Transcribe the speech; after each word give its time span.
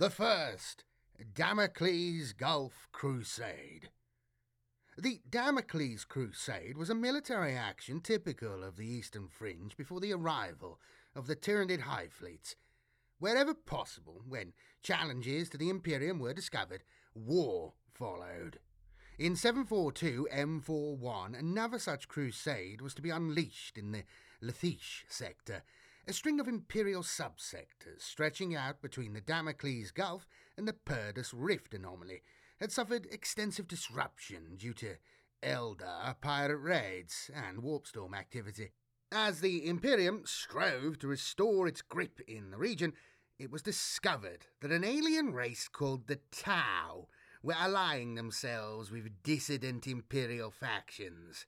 The 0.00 0.08
first, 0.08 0.84
Damocles 1.34 2.32
Gulf 2.32 2.88
Crusade. 2.90 3.90
The 4.96 5.20
Damocles 5.28 6.06
Crusade 6.06 6.78
was 6.78 6.88
a 6.88 6.94
military 6.94 7.54
action 7.54 8.00
typical 8.00 8.64
of 8.64 8.78
the 8.78 8.86
Eastern 8.86 9.28
Fringe 9.28 9.76
before 9.76 10.00
the 10.00 10.14
arrival 10.14 10.80
of 11.14 11.26
the 11.26 11.36
Tyranid 11.36 11.80
High 11.80 12.08
Fleets. 12.08 12.56
Wherever 13.18 13.52
possible, 13.52 14.22
when 14.26 14.54
challenges 14.82 15.50
to 15.50 15.58
the 15.58 15.68
Imperium 15.68 16.18
were 16.18 16.32
discovered, 16.32 16.82
war 17.14 17.74
followed. 17.92 18.58
In 19.18 19.36
742 19.36 20.28
M41, 20.32 21.38
another 21.38 21.78
such 21.78 22.08
crusade 22.08 22.80
was 22.80 22.94
to 22.94 23.02
be 23.02 23.10
unleashed 23.10 23.76
in 23.76 23.92
the 23.92 24.04
Lithesh 24.42 25.04
sector, 25.08 25.62
a 26.06 26.12
string 26.12 26.40
of 26.40 26.48
imperial 26.48 27.02
subsectors 27.02 28.00
stretching 28.00 28.54
out 28.54 28.82
between 28.82 29.12
the 29.12 29.20
Damocles 29.20 29.90
Gulf 29.90 30.26
and 30.56 30.66
the 30.66 30.72
Perdus 30.72 31.32
Rift 31.34 31.74
anomaly 31.74 32.22
had 32.58 32.72
suffered 32.72 33.06
extensive 33.10 33.68
disruption 33.68 34.56
due 34.56 34.74
to 34.74 34.96
Eldar 35.42 36.20
pirate 36.20 36.58
raids 36.58 37.30
and 37.34 37.62
warpstorm 37.62 38.14
activity. 38.14 38.72
As 39.12 39.40
the 39.40 39.66
Imperium 39.66 40.22
strove 40.24 40.98
to 41.00 41.08
restore 41.08 41.66
its 41.66 41.82
grip 41.82 42.20
in 42.28 42.50
the 42.50 42.58
region, 42.58 42.92
it 43.38 43.50
was 43.50 43.62
discovered 43.62 44.46
that 44.60 44.70
an 44.70 44.84
alien 44.84 45.32
race 45.32 45.68
called 45.68 46.06
the 46.06 46.20
Tau 46.30 47.08
were 47.42 47.54
allying 47.58 48.14
themselves 48.14 48.90
with 48.90 49.22
dissident 49.22 49.86
Imperial 49.86 50.50
factions. 50.50 51.46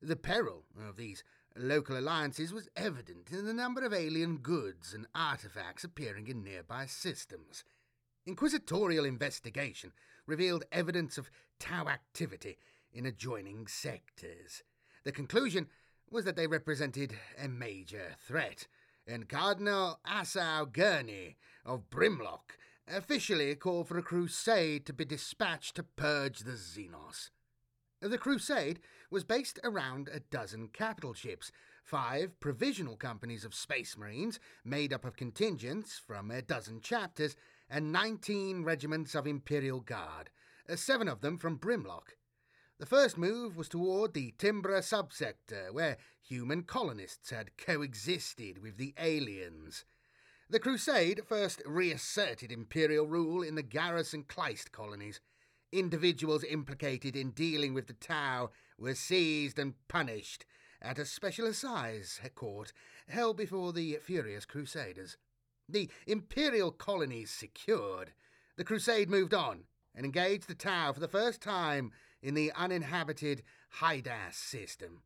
The 0.00 0.16
peril 0.16 0.64
of 0.78 0.96
these 0.96 1.22
local 1.56 1.98
alliances 1.98 2.52
was 2.52 2.68
evident 2.76 3.30
in 3.30 3.46
the 3.46 3.54
number 3.54 3.84
of 3.84 3.92
alien 3.92 4.38
goods 4.38 4.92
and 4.92 5.06
artifacts 5.14 5.84
appearing 5.84 6.26
in 6.26 6.42
nearby 6.42 6.86
systems. 6.86 7.64
Inquisitorial 8.26 9.04
investigation 9.04 9.92
revealed 10.26 10.64
evidence 10.72 11.18
of 11.18 11.30
Tau 11.60 11.86
activity 11.88 12.58
in 12.92 13.06
adjoining 13.06 13.66
sectors. 13.66 14.62
The 15.04 15.12
conclusion 15.12 15.68
was 16.10 16.24
that 16.24 16.36
they 16.36 16.46
represented 16.46 17.14
a 17.42 17.48
major 17.48 18.16
threat, 18.26 18.66
and 19.06 19.28
Cardinal 19.28 20.00
Esau 20.08 20.64
Gurney 20.66 21.36
of 21.64 21.90
Brimlock 21.90 22.56
officially 22.88 23.54
called 23.54 23.88
for 23.88 23.98
a 23.98 24.02
crusade 24.02 24.86
to 24.86 24.92
be 24.92 25.04
dispatched 25.04 25.76
to 25.76 25.82
purge 25.82 26.40
the 26.40 26.52
Xenos. 26.52 27.30
The 28.04 28.18
crusade 28.18 28.80
was 29.10 29.24
based 29.24 29.58
around 29.64 30.10
a 30.12 30.20
dozen 30.20 30.68
capital 30.68 31.14
ships, 31.14 31.50
five 31.82 32.38
provisional 32.38 32.96
companies 32.96 33.46
of 33.46 33.54
space 33.54 33.96
marines 33.96 34.38
made 34.62 34.92
up 34.92 35.06
of 35.06 35.16
contingents 35.16 35.98
from 36.06 36.30
a 36.30 36.42
dozen 36.42 36.82
chapters, 36.82 37.34
and 37.70 37.92
19 37.92 38.62
regiments 38.62 39.14
of 39.14 39.26
Imperial 39.26 39.80
Guard, 39.80 40.28
uh, 40.68 40.76
seven 40.76 41.08
of 41.08 41.22
them 41.22 41.38
from 41.38 41.58
Brimlock. 41.58 42.18
The 42.78 42.84
first 42.84 43.16
move 43.16 43.56
was 43.56 43.70
toward 43.70 44.12
the 44.12 44.34
Timbra 44.36 44.80
subsector, 44.80 45.72
where 45.72 45.96
human 46.20 46.64
colonists 46.64 47.30
had 47.30 47.56
coexisted 47.56 48.58
with 48.58 48.76
the 48.76 48.92
aliens. 48.98 49.86
The 50.50 50.60
Crusade 50.60 51.22
first 51.26 51.62
reasserted 51.64 52.52
imperial 52.52 53.06
rule 53.06 53.42
in 53.42 53.54
the 53.54 53.62
Garrus 53.62 54.12
and 54.12 54.28
Kleist 54.28 54.72
colonies. 54.72 55.22
Individuals 55.74 56.44
implicated 56.44 57.16
in 57.16 57.32
dealing 57.32 57.74
with 57.74 57.88
the 57.88 57.94
Tau 57.94 58.50
were 58.78 58.94
seized 58.94 59.58
and 59.58 59.74
punished 59.88 60.46
at 60.80 61.00
a 61.00 61.04
special 61.04 61.46
assize 61.46 62.20
court 62.36 62.72
held 63.08 63.36
before 63.36 63.72
the 63.72 63.98
furious 64.00 64.44
Crusaders. 64.44 65.16
The 65.68 65.90
imperial 66.06 66.70
colonies 66.70 67.32
secured, 67.32 68.12
the 68.54 68.62
Crusade 68.62 69.10
moved 69.10 69.34
on 69.34 69.64
and 69.96 70.06
engaged 70.06 70.46
the 70.46 70.54
Tau 70.54 70.92
for 70.92 71.00
the 71.00 71.08
first 71.08 71.40
time 71.40 71.90
in 72.22 72.34
the 72.34 72.52
uninhabited 72.52 73.42
Hydas 73.80 74.36
system. 74.36 75.02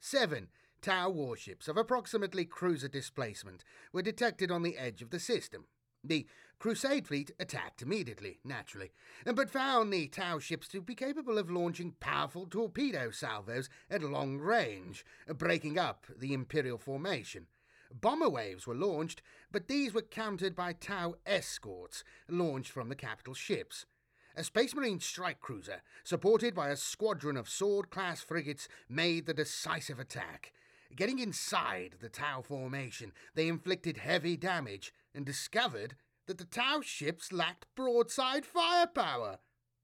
Seven 0.00 0.48
Tau 0.82 1.10
warships 1.10 1.68
of 1.68 1.76
approximately 1.76 2.44
cruiser 2.44 2.88
displacement 2.88 3.62
were 3.92 4.02
detected 4.02 4.50
on 4.50 4.64
the 4.64 4.76
edge 4.76 5.00
of 5.00 5.10
the 5.10 5.20
system. 5.20 5.66
The 6.04 6.26
Crusade 6.58 7.06
fleet 7.06 7.32
attacked 7.38 7.82
immediately, 7.82 8.38
naturally, 8.42 8.92
but 9.24 9.50
found 9.50 9.92
the 9.92 10.08
Tau 10.08 10.38
ships 10.38 10.68
to 10.68 10.80
be 10.80 10.94
capable 10.94 11.36
of 11.36 11.50
launching 11.50 11.96
powerful 12.00 12.46
torpedo 12.46 13.10
salvos 13.10 13.68
at 13.90 14.02
long 14.02 14.38
range, 14.38 15.04
breaking 15.26 15.78
up 15.78 16.06
the 16.16 16.32
Imperial 16.32 16.78
formation. 16.78 17.46
Bomber 17.92 18.28
waves 18.28 18.66
were 18.66 18.74
launched, 18.74 19.22
but 19.52 19.68
these 19.68 19.92
were 19.92 20.02
countered 20.02 20.56
by 20.56 20.72
Tau 20.72 21.14
escorts 21.26 22.04
launched 22.28 22.72
from 22.72 22.88
the 22.88 22.96
capital 22.96 23.34
ships. 23.34 23.86
A 24.34 24.44
Space 24.44 24.74
Marine 24.74 25.00
strike 25.00 25.40
cruiser, 25.40 25.82
supported 26.04 26.54
by 26.54 26.68
a 26.68 26.76
squadron 26.76 27.36
of 27.36 27.48
sword 27.48 27.90
class 27.90 28.20
frigates, 28.20 28.68
made 28.88 29.26
the 29.26 29.34
decisive 29.34 29.98
attack. 29.98 30.52
Getting 30.94 31.18
inside 31.18 31.96
the 32.00 32.08
Tau 32.08 32.42
formation, 32.42 33.12
they 33.34 33.48
inflicted 33.48 33.96
heavy 33.96 34.36
damage 34.36 34.92
and 35.16 35.26
discovered 35.26 35.96
that 36.26 36.38
the 36.38 36.44
Tau 36.44 36.80
ships 36.82 37.32
lacked 37.32 37.66
broadside 37.74 38.44
firepower. 38.44 39.38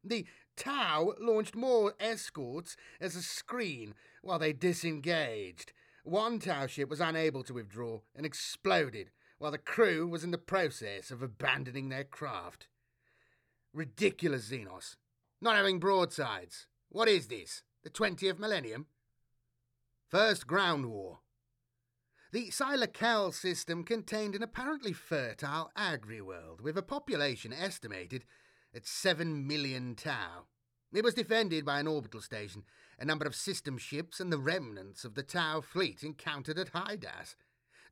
The 0.05 0.27
Tau 0.57 1.15
launched 1.19 1.57
more 1.57 1.95
escorts 1.99 2.77
as 3.01 3.17
a 3.17 3.23
screen 3.23 3.95
while 4.21 4.39
they 4.39 4.53
disengaged. 4.53 5.73
One 6.05 6.39
Tau 6.39 6.67
ship 6.67 6.89
was 6.91 7.01
unable 7.01 7.43
to 7.45 7.55
withdraw 7.55 8.01
and 8.15 8.27
exploded 8.27 9.11
while 9.39 9.51
the 9.51 9.59
crew 9.59 10.07
was 10.07 10.23
in 10.23 10.31
the 10.31 10.39
process 10.39 11.11
of 11.11 11.23
abandoning 11.23 11.89
their 11.89 12.05
craft. 12.05 12.69
Ridiculous, 13.73 14.51
Xenos. 14.51 14.97
Not 15.41 15.57
having 15.57 15.81
broadsides. 15.81 16.67
What 16.91 17.09
is 17.09 17.29
this? 17.29 17.63
The 17.83 17.91
20th 17.91 18.39
millennium? 18.39 18.87
First 20.09 20.47
Ground 20.47 20.87
War. 20.87 21.22
The 22.33 22.49
Sy'l'kell 22.49 23.35
system 23.35 23.85
contained 23.85 24.35
an 24.35 24.43
apparently 24.43 24.95
fertile 24.95 25.71
agri-world 25.77 26.63
with 26.63 26.79
a 26.79 26.83
population 26.83 27.53
estimated 27.53 28.25
at 28.75 28.87
7 28.87 29.47
million 29.47 29.95
Tau. 29.95 30.47
It 30.95 31.05
was 31.05 31.13
defended 31.13 31.67
by 31.67 31.79
an 31.79 31.87
orbital 31.87 32.23
station, 32.23 32.65
a 32.99 33.05
number 33.05 33.27
of 33.27 33.35
system 33.35 33.77
ships, 33.77 34.19
and 34.19 34.33
the 34.33 34.39
remnants 34.39 35.05
of 35.05 35.15
the 35.15 35.23
Tau 35.23 35.61
fleet 35.61 36.03
encountered 36.03 36.59
at 36.59 36.71
Hydas. 36.71 37.37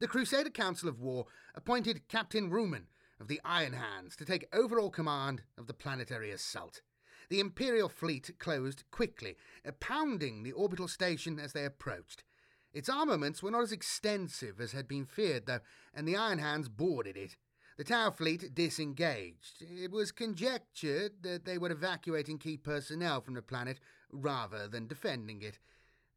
The 0.00 0.08
Crusader 0.08 0.48
Council 0.48 0.88
of 0.88 0.98
War 0.98 1.26
appointed 1.54 2.08
Captain 2.08 2.50
Ruman 2.50 2.86
of 3.20 3.28
the 3.28 3.42
Iron 3.44 3.74
Hands 3.74 4.16
to 4.16 4.24
take 4.24 4.48
overall 4.54 4.88
command 4.88 5.42
of 5.58 5.66
the 5.66 5.74
planetary 5.74 6.30
assault. 6.30 6.80
The 7.28 7.40
Imperial 7.40 7.90
fleet 7.90 8.38
closed 8.38 8.84
quickly, 8.90 9.36
pounding 9.80 10.44
the 10.44 10.52
orbital 10.52 10.88
station 10.88 11.38
as 11.38 11.52
they 11.52 11.66
approached. 11.66 12.24
Its 12.72 12.88
armaments 12.88 13.42
were 13.42 13.50
not 13.50 13.62
as 13.62 13.72
extensive 13.72 14.60
as 14.60 14.72
had 14.72 14.86
been 14.86 15.04
feared, 15.04 15.46
though, 15.46 15.60
and 15.92 16.06
the 16.06 16.16
Iron 16.16 16.38
Hands 16.38 16.68
boarded 16.68 17.16
it. 17.16 17.36
The 17.76 17.84
Tau 17.84 18.10
fleet 18.10 18.54
disengaged. 18.54 19.62
It 19.62 19.90
was 19.90 20.12
conjectured 20.12 21.22
that 21.22 21.44
they 21.44 21.58
were 21.58 21.70
evacuating 21.70 22.38
key 22.38 22.56
personnel 22.56 23.20
from 23.22 23.34
the 23.34 23.42
planet 23.42 23.80
rather 24.12 24.68
than 24.68 24.86
defending 24.86 25.42
it, 25.42 25.58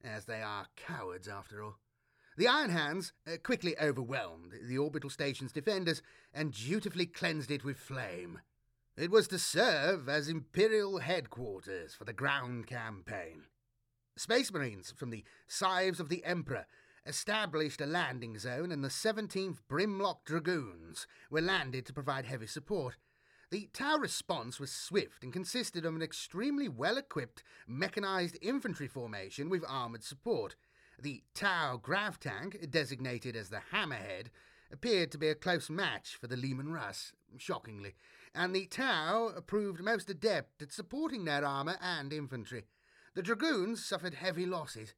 as 0.04 0.26
they 0.26 0.42
are 0.42 0.68
cowards 0.76 1.28
after 1.28 1.64
all. 1.64 1.78
The 2.36 2.48
Iron 2.48 2.72
Hands 2.72 3.14
uh, 3.28 3.38
quickly 3.44 3.78
overwhelmed 3.80 4.54
the 4.62 4.78
orbital 4.78 5.10
station's 5.10 5.52
defenders 5.52 6.02
and 6.34 6.52
dutifully 6.52 7.06
cleansed 7.06 7.52
it 7.52 7.64
with 7.64 7.78
flame. 7.78 8.42
It 8.98 9.12
was 9.12 9.28
to 9.30 9.40
serve 9.40 10.10
as 10.10 10.28
Imperial 10.28 11.00
headquarters 11.00 11.96
for 11.96 12.06
the 12.06 12.14
ground 12.14 12.68
campaign. 12.68 13.44
Space 14.16 14.54
Marines 14.54 14.94
from 14.96 15.10
the 15.10 15.24
Scythes 15.48 16.00
of 16.00 16.10
the 16.10 16.24
Emperor 16.24 16.68
established 17.06 17.82
a 17.82 17.86
landing 17.86 18.38
zone, 18.38 18.72
and 18.72 18.84
the 18.84 18.90
17th 18.90 19.58
Brimlock 19.68 20.24
Dragoons 20.24 21.08
were 21.30 21.42
landed 21.42 21.86
to 21.88 21.94
provide 21.94 22.26
heavy 22.26 22.48
support. 22.48 22.98
The 23.50 23.70
Tau 23.74 23.98
response 23.98 24.60
was 24.60 24.72
swift 24.72 25.24
and 25.24 25.34
consisted 25.34 25.86
of 25.86 25.96
an 25.96 26.02
extremely 26.02 26.70
well 26.70 26.98
equipped 26.98 27.44
mechanized 27.68 28.38
infantry 28.42 28.88
formation 28.88 29.50
with 29.50 29.66
armoured 29.68 30.04
support. 30.04 30.56
The 31.02 31.24
Tau 31.34 31.78
grav 31.78 32.20
tank, 32.20 32.70
designated 32.70 33.36
as 33.36 33.50
the 33.50 33.62
Hammerhead, 33.72 34.28
appeared 34.72 35.12
to 35.12 35.18
be 35.18 35.28
a 35.28 35.36
close 35.36 35.70
match 35.70 36.16
for 36.16 36.28
the 36.28 36.38
Leman 36.38 36.72
Russ, 36.72 37.14
shockingly, 37.38 37.96
and 38.34 38.56
the 38.56 38.68
Tau 38.68 39.34
proved 39.46 39.84
most 39.84 40.10
adept 40.10 40.62
at 40.62 40.72
supporting 40.72 41.26
their 41.26 41.46
armour 41.46 41.78
and 41.82 42.14
infantry. 42.14 42.66
The 43.16 43.22
Dragoons 43.22 43.86
suffered 43.86 44.16
heavy 44.16 44.48
losses 44.48 44.96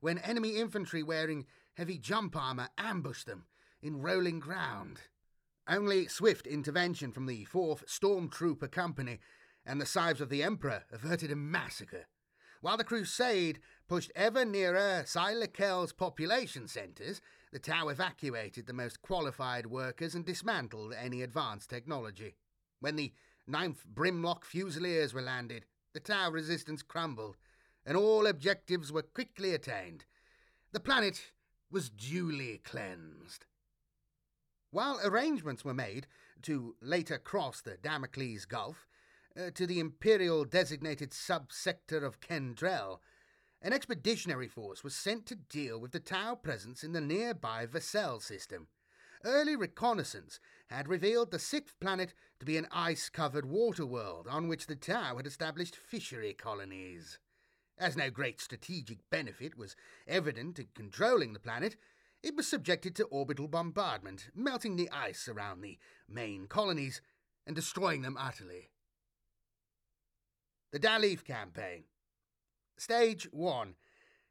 when 0.00 0.18
enemy 0.18 0.56
infantry 0.56 1.02
wearing 1.04 1.46
heavy 1.74 1.96
jump 1.96 2.34
armour 2.34 2.68
ambushed 2.76 3.26
them 3.26 3.46
in 3.80 4.02
rolling 4.02 4.40
ground. 4.40 5.02
Only 5.68 6.08
swift 6.08 6.48
intervention 6.48 7.12
from 7.12 7.26
the 7.26 7.46
4th 7.46 7.84
Stormtrooper 7.86 8.68
Company 8.68 9.20
and 9.64 9.80
the 9.80 9.86
Scythes 9.86 10.20
of 10.20 10.28
the 10.28 10.42
Emperor 10.42 10.84
averted 10.90 11.30
a 11.30 11.36
massacre. 11.36 12.06
While 12.62 12.76
the 12.76 12.84
crusade 12.84 13.60
pushed 13.88 14.10
ever 14.16 14.44
nearer 14.44 15.04
Sy'l'kell's 15.06 15.92
population 15.92 16.66
centres, 16.66 17.20
the 17.52 17.60
Tau 17.60 17.88
evacuated 17.88 18.66
the 18.66 18.72
most 18.72 19.02
qualified 19.02 19.66
workers 19.66 20.16
and 20.16 20.24
dismantled 20.24 20.94
any 20.94 21.22
advanced 21.22 21.70
technology. 21.70 22.34
When 22.80 22.96
the 22.96 23.12
9th 23.48 23.86
Brimlock 23.86 24.44
Fusiliers 24.44 25.14
were 25.14 25.22
landed, 25.22 25.64
the 25.92 26.00
Tau 26.00 26.30
resistance 26.30 26.82
crumbled, 26.82 27.36
and 27.84 27.96
all 27.96 28.26
objectives 28.26 28.92
were 28.92 29.02
quickly 29.02 29.54
attained. 29.54 30.04
The 30.72 30.80
planet 30.80 31.32
was 31.70 31.90
duly 31.90 32.60
cleansed. 32.64 33.46
While 34.70 35.00
arrangements 35.04 35.64
were 35.64 35.74
made 35.74 36.06
to 36.42 36.76
later 36.80 37.18
cross 37.18 37.60
the 37.60 37.76
Damocles 37.76 38.46
Gulf 38.46 38.86
uh, 39.36 39.50
to 39.54 39.66
the 39.66 39.80
Imperial 39.80 40.44
designated 40.44 41.10
subsector 41.10 42.02
of 42.02 42.20
Kendrell, 42.20 43.00
an 43.60 43.72
expeditionary 43.72 44.48
force 44.48 44.82
was 44.82 44.94
sent 44.94 45.26
to 45.26 45.34
deal 45.36 45.78
with 45.78 45.92
the 45.92 46.00
Tau 46.00 46.34
presence 46.34 46.82
in 46.82 46.92
the 46.92 47.00
nearby 47.00 47.66
Vassell 47.66 48.20
system. 48.20 48.68
Early 49.24 49.54
reconnaissance 49.54 50.40
had 50.68 50.88
revealed 50.88 51.30
the 51.30 51.38
sixth 51.38 51.78
planet 51.78 52.12
to 52.40 52.46
be 52.46 52.56
an 52.56 52.66
ice 52.72 53.08
covered 53.08 53.44
water 53.44 53.86
world 53.86 54.26
on 54.28 54.48
which 54.48 54.66
the 54.66 54.74
Tau 54.74 55.16
had 55.16 55.26
established 55.26 55.76
fishery 55.76 56.32
colonies. 56.32 57.18
As 57.78 57.96
no 57.96 58.10
great 58.10 58.40
strategic 58.40 58.98
benefit 59.10 59.56
was 59.56 59.76
evident 60.06 60.58
in 60.58 60.68
controlling 60.74 61.32
the 61.32 61.40
planet, 61.40 61.76
it 62.22 62.36
was 62.36 62.46
subjected 62.46 62.94
to 62.96 63.04
orbital 63.04 63.48
bombardment, 63.48 64.30
melting 64.34 64.76
the 64.76 64.90
ice 64.90 65.28
around 65.28 65.60
the 65.60 65.78
main 66.08 66.46
colonies 66.46 67.00
and 67.46 67.56
destroying 67.56 68.02
them 68.02 68.16
utterly. 68.18 68.70
The 70.70 70.78
Dal'yth 70.78 71.24
Campaign. 71.24 71.84
Stage 72.76 73.28
1 73.32 73.74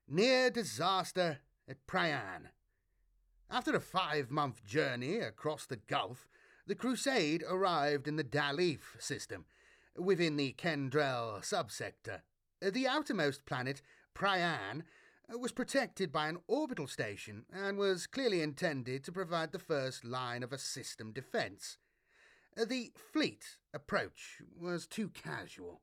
Near 0.08 0.50
disaster 0.50 1.40
at 1.68 1.86
Prian. 1.88 2.50
After 3.50 3.76
a 3.76 3.82
five 3.82 4.32
month 4.32 4.64
journey 4.66 5.20
across 5.20 5.66
the 5.66 5.76
Gulf, 5.76 6.28
the 6.66 6.76
Crusade 6.76 7.44
arrived 7.48 8.08
in 8.08 8.16
the 8.16 8.24
Dal'yth 8.24 9.00
system, 9.00 9.46
within 9.98 10.38
the 10.38 10.54
Kendrell 10.58 11.42
subsector. 11.42 12.22
Uh, 12.66 12.70
the 12.70 12.88
outermost 12.88 13.46
planet, 13.46 13.82
Prian, 14.14 14.84
uh, 15.34 15.38
was 15.38 15.52
protected 15.52 16.12
by 16.12 16.28
an 16.28 16.38
orbital 16.48 16.88
station 16.88 17.46
and 17.52 17.78
was 17.78 18.08
clearly 18.08 18.42
intended 18.42 19.04
to 19.04 19.12
provide 19.12 19.52
the 19.52 19.60
first 19.60 20.04
line 20.06 20.44
of 20.44 20.54
a 20.54 20.58
system 20.58 21.12
defence. 21.12 21.78
Uh, 22.60 22.66
the 22.66 22.92
fleet 22.96 23.58
approach 23.74 24.42
was 24.60 24.86
too 24.86 25.10
casual 25.10 25.82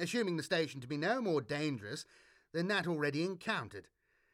assuming 0.00 0.36
the 0.36 0.42
station 0.42 0.80
to 0.80 0.88
be 0.88 0.96
no 0.96 1.20
more 1.20 1.40
dangerous 1.40 2.04
than 2.52 2.68
that 2.68 2.86
already 2.86 3.24
encountered. 3.24 3.88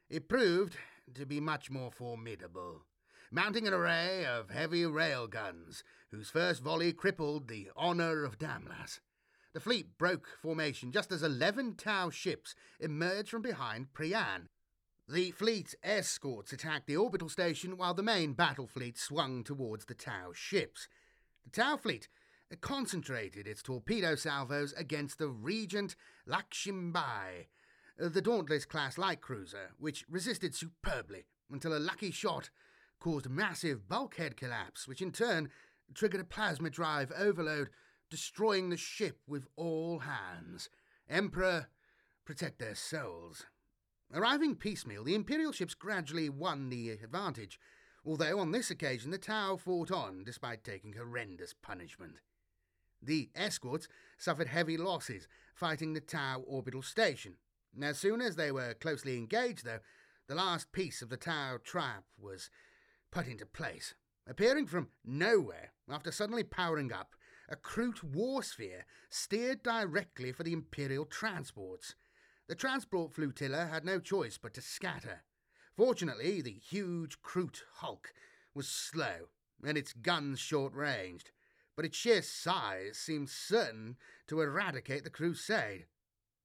It 0.09 0.29
proved 0.29 0.77
to 1.15 1.27
be 1.27 1.41
much 1.41 1.71
more 1.71 1.91
formidable, 1.91 2.83
mounting 3.31 3.67
an 3.67 3.75
array 3.75 4.25
of 4.25 4.51
heavy 4.51 4.87
rail 4.87 5.27
guns, 5.27 5.83
whose 6.11 6.31
first 6.31 6.63
volley 6.63 6.93
crippled 6.93 7.49
the 7.49 7.69
honour 7.77 8.25
of 8.25 8.39
Damlas. 8.39 9.01
The 9.57 9.61
fleet 9.61 9.97
broke 9.97 10.29
formation 10.43 10.93
just 10.93 11.11
as 11.11 11.23
eleven 11.23 11.77
Tau 11.77 12.11
ships 12.11 12.55
emerged 12.79 13.31
from 13.31 13.41
behind 13.41 13.95
Prian. 13.95 14.51
The 15.09 15.31
fleet's 15.31 15.75
escorts 15.83 16.53
attacked 16.53 16.87
the 16.87 16.99
orbital 16.99 17.31
station 17.31 17.79
while 17.79 17.95
the 17.95 18.03
main 18.03 18.35
battle 18.35 18.67
fleet 18.67 18.99
swung 18.99 19.43
towards 19.43 19.87
the 19.87 19.95
Tau 19.95 20.33
ships. 20.35 20.89
The 21.47 21.53
Tau 21.53 21.79
fleet 21.79 22.07
concentrated 22.61 23.47
its 23.47 23.63
torpedo 23.63 24.15
salvos 24.15 24.75
against 24.75 25.17
the 25.17 25.31
Regent 25.31 25.97
Lakshimbai, 26.29 27.47
the 27.97 28.21
Dauntless 28.21 28.67
class 28.67 28.99
light 28.99 29.23
cruiser, 29.23 29.71
which 29.79 30.05
resisted 30.07 30.55
superbly 30.55 31.25
until 31.51 31.75
a 31.75 31.81
lucky 31.81 32.11
shot 32.11 32.51
caused 33.01 33.31
massive 33.31 33.89
bulkhead 33.89 34.37
collapse, 34.37 34.87
which 34.87 35.01
in 35.01 35.13
turn 35.13 35.49
triggered 35.95 36.21
a 36.21 36.25
plasma 36.25 36.69
drive 36.69 37.11
overload, 37.17 37.71
destroying 38.11 38.71
the 38.71 38.77
ship 38.77 39.19
with 39.27 39.47
all 39.57 40.01
hands. 40.01 40.69
Emperor, 41.09 41.69
protect 42.25 42.59
their 42.59 42.75
souls. 42.75 43.47
Arriving 44.13 44.55
piecemeal, 44.55 45.05
the 45.05 45.15
Imperial 45.15 45.53
ships 45.53 45.75
gradually 45.75 46.29
won 46.29 46.69
the 46.69 46.91
advantage, 46.91 47.59
although 48.05 48.39
on 48.39 48.53
this 48.53 48.71
occasion 48.71 49.11
the 49.11 49.19
Tau 49.19 49.57
fought 49.57 49.91
on 49.91 50.23
despite 50.25 50.63
taking 50.63 50.93
horrendous 50.93 51.55
punishment. 51.55 52.21
The 53.03 53.31
escorts 53.35 53.89
suffered 54.17 54.49
heavy 54.49 54.77
losses 54.77 55.29
fighting 55.55 55.93
the 55.93 56.01
Tau 56.01 56.43
orbital 56.47 56.83
station. 56.83 57.37
As 57.81 57.99
soon 57.99 58.21
as 58.21 58.37
they 58.37 58.51
were 58.51 58.75
closely 58.75 59.17
engaged, 59.17 59.65
though, 59.65 59.81
the 60.29 60.35
last 60.35 60.73
piece 60.73 61.03
of 61.03 61.09
the 61.09 61.17
Tau 61.17 61.59
trap 61.63 62.05
was 62.19 62.51
put 63.11 63.27
into 63.27 63.47
place. 63.47 63.95
Appearing 64.27 64.67
from 64.67 64.89
nowhere, 65.05 65.73
after 65.89 66.11
suddenly 66.11 66.43
powering 66.43 66.93
up, 66.93 67.15
a 67.49 67.57
Kroot 67.57 68.03
war 68.03 68.43
sphere 68.43 68.87
steered 69.11 69.63
directly 69.63 70.33
for 70.33 70.43
the 70.43 70.53
Imperial 70.53 71.05
transports. 71.05 71.95
The 72.49 72.55
transport 72.55 73.15
flotilla 73.15 73.67
had 73.67 73.85
no 73.85 73.99
choice 73.99 74.39
but 74.39 74.55
to 74.55 74.61
scatter. 74.61 75.23
Fortunately, 75.77 76.41
the 76.41 76.53
huge 76.53 77.21
Kroot 77.23 77.63
hulk 77.77 78.13
was 78.55 78.69
slow, 78.69 79.29
and 79.65 79.77
its 79.77 79.93
guns 79.93 80.39
short 80.39 80.73
ranged 80.75 81.31
but 81.77 81.85
its 81.85 81.97
sheer 81.97 82.23
size 82.23 82.97
seemed 82.97 83.29
certain 83.29 83.97
to 84.27 84.41
eradicate 84.41 85.05
the 85.05 85.11
crusade. 85.11 85.85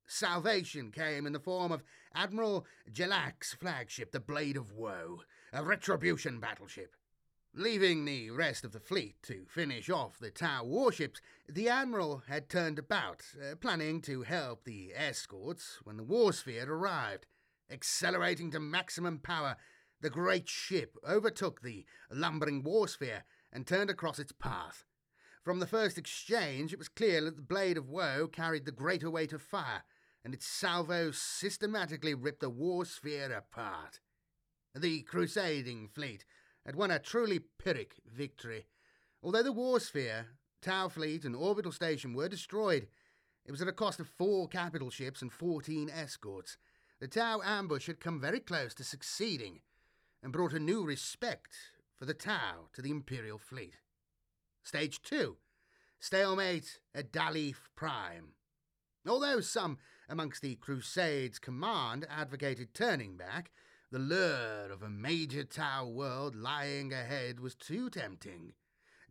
Salvation 0.05 0.91
came 0.91 1.25
in 1.25 1.31
the 1.31 1.39
form 1.39 1.71
of 1.71 1.83
Admiral 2.13 2.65
Jelak's 2.91 3.53
flagship, 3.53 4.11
the 4.11 4.19
Blade 4.19 4.57
of 4.57 4.73
Woe, 4.73 5.21
a 5.53 5.63
retribution 5.63 6.41
battleship. 6.41 6.95
Leaving 7.53 8.05
the 8.05 8.29
rest 8.29 8.63
of 8.63 8.71
the 8.71 8.79
fleet 8.79 9.21
to 9.21 9.45
finish 9.45 9.89
off 9.89 10.17
the 10.17 10.31
Tau 10.31 10.63
warships, 10.63 11.19
the 11.49 11.67
Admiral 11.67 12.23
had 12.29 12.47
turned 12.47 12.79
about, 12.79 13.23
uh, 13.37 13.55
planning 13.55 14.01
to 14.03 14.21
help 14.21 14.63
the 14.63 14.93
escorts 14.95 15.79
when 15.83 15.97
the 15.97 16.03
warsphere 16.03 16.65
arrived. 16.65 17.25
Accelerating 17.69 18.51
to 18.51 18.59
maximum 18.61 19.19
power, 19.19 19.57
the 19.99 20.09
great 20.09 20.47
ship 20.47 20.95
overtook 21.05 21.61
the 21.61 21.85
lumbering 22.09 22.63
warsphere 22.63 23.25
and 23.51 23.67
turned 23.67 23.89
across 23.89 24.17
its 24.17 24.31
path. 24.31 24.85
From 25.43 25.59
the 25.59 25.67
first 25.67 25.97
exchange, 25.97 26.71
it 26.71 26.79
was 26.79 26.87
clear 26.87 27.19
that 27.19 27.35
the 27.35 27.41
Blade 27.41 27.77
of 27.77 27.89
Woe 27.89 28.29
carried 28.31 28.63
the 28.63 28.71
greater 28.71 29.09
weight 29.09 29.33
of 29.33 29.41
fire, 29.41 29.83
and 30.23 30.33
its 30.33 30.47
salvos 30.47 31.17
systematically 31.17 32.13
ripped 32.13 32.39
the 32.39 32.49
war 32.49 32.85
sphere 32.85 33.29
apart. 33.33 33.99
The 34.73 35.01
crusading 35.01 35.89
fleet 35.89 36.23
had 36.65 36.75
won 36.75 36.91
a 36.91 36.99
truly 36.99 37.39
Pyrrhic 37.39 37.95
victory. 38.05 38.65
Although 39.23 39.43
the 39.43 39.51
war 39.51 39.79
sphere, 39.79 40.27
Tau 40.61 40.89
fleet, 40.89 41.25
and 41.25 41.35
orbital 41.35 41.71
station 41.71 42.13
were 42.13 42.29
destroyed, 42.29 42.87
it 43.45 43.51
was 43.51 43.61
at 43.61 43.67
a 43.67 43.73
cost 43.73 43.99
of 43.99 44.07
four 44.07 44.47
capital 44.47 44.89
ships 44.89 45.21
and 45.21 45.31
fourteen 45.31 45.89
escorts. 45.89 46.57
The 46.99 47.07
Tau 47.07 47.41
ambush 47.43 47.87
had 47.87 47.99
come 47.99 48.19
very 48.21 48.39
close 48.39 48.73
to 48.75 48.83
succeeding, 48.83 49.61
and 50.23 50.31
brought 50.31 50.53
a 50.53 50.59
new 50.59 50.83
respect 50.83 51.55
for 51.97 52.05
the 52.05 52.13
Tau 52.13 52.69
to 52.73 52.81
the 52.81 52.91
Imperial 52.91 53.37
fleet. 53.37 53.77
Stage 54.63 55.01
2 55.01 55.37
Stalemate 55.99 56.79
at 56.95 57.11
Dal'yth 57.11 57.69
Prime. 57.75 58.33
Although 59.07 59.41
some 59.41 59.77
amongst 60.07 60.41
the 60.41 60.55
Crusade's 60.55 61.39
command 61.39 62.05
advocated 62.09 62.73
turning 62.73 63.17
back, 63.17 63.51
the 63.91 63.99
lure 63.99 64.71
of 64.71 64.81
a 64.81 64.89
major 64.89 65.43
Tau 65.43 65.85
world 65.85 66.33
lying 66.33 66.93
ahead 66.93 67.41
was 67.41 67.55
too 67.55 67.89
tempting. 67.89 68.53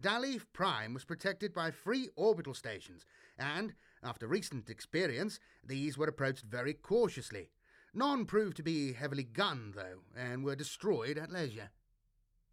Dal'yth 0.01 0.47
Prime 0.55 0.95
was 0.95 1.05
protected 1.05 1.53
by 1.53 1.71
three 1.71 2.09
orbital 2.17 2.55
stations, 2.55 3.05
and, 3.39 3.75
after 4.03 4.27
recent 4.27 4.71
experience, 4.71 5.39
these 5.63 5.99
were 5.99 6.07
approached 6.07 6.45
very 6.45 6.73
cautiously. 6.73 7.51
None 7.93 8.25
proved 8.25 8.57
to 8.57 8.63
be 8.63 8.95
heavily 8.95 9.25
gunned, 9.25 9.75
though, 9.75 10.01
and 10.17 10.43
were 10.43 10.57
destroyed 10.57 11.19
at 11.19 11.31
leisure. 11.31 11.69